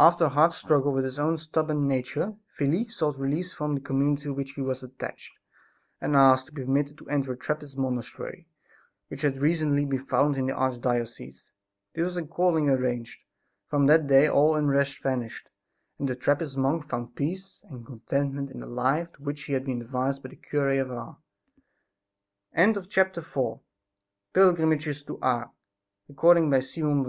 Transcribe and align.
After 0.00 0.24
a 0.24 0.28
hard 0.30 0.52
struggle 0.52 0.92
with 0.92 1.04
his 1.04 1.16
own 1.16 1.38
stubborn 1.38 1.86
nature, 1.86 2.34
Felix 2.54 2.96
sought 2.96 3.20
release 3.20 3.52
from 3.52 3.76
the 3.76 3.80
community 3.80 4.24
to 4.24 4.34
which 4.34 4.54
he 4.54 4.60
was 4.62 4.82
attached 4.82 5.32
and 6.00 6.16
asked 6.16 6.46
to 6.48 6.52
be 6.52 6.64
permitted 6.64 6.98
to 6.98 7.08
enter 7.08 7.32
a 7.32 7.36
Trappist 7.36 7.78
monastery 7.78 8.48
which 9.06 9.22
had 9.22 9.38
recently 9.40 9.84
been 9.84 10.00
founded 10.04 10.40
in 10.40 10.46
the 10.46 10.54
arch 10.56 10.80
diocese. 10.80 11.52
This 11.94 12.02
was 12.02 12.16
accordingly 12.16 12.72
arranged. 12.74 13.20
From 13.68 13.86
that 13.86 14.08
day 14.08 14.26
all 14.26 14.56
unrest 14.56 15.00
vanished 15.04 15.48
and 16.00 16.08
the 16.08 16.16
Trappist 16.16 16.56
monk 16.56 16.88
found 16.88 17.14
peace 17.14 17.60
and 17.70 17.86
contentment 17.86 18.50
in 18.50 18.58
the 18.58 18.66
life 18.66 19.12
to 19.12 19.22
which 19.22 19.44
he 19.44 19.52
had 19.52 19.64
been 19.66 19.82
advised 19.82 20.20
by 20.20 20.30
the 20.30 20.34
cure 20.34 20.68
of 20.80 20.90
Ars. 20.90 21.14
CHAPTER 22.56 23.20
V. 23.20 23.58
MIRACLES 24.34 24.34
WROUGHT 24.34 24.34
BY 24.34 24.40
THE 24.40 24.94
CURE 25.06 26.36
OF 26.40 26.50
ARS. 26.50 26.76
INN 26.76 27.06